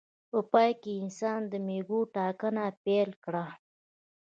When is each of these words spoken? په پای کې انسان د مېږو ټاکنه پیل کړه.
په 0.29 0.39
پای 0.51 0.71
کې 0.81 0.91
انسان 1.03 1.39
د 1.51 1.53
مېږو 1.67 1.99
ټاکنه 2.15 2.65
پیل 2.83 3.09
کړه. 3.23 3.45